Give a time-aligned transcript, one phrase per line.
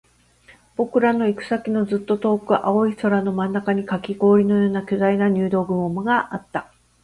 [0.77, 6.73] 僕らの行く先のずっと遠く、青い空の真ん中にカキ氷のような巨大な入道雲があった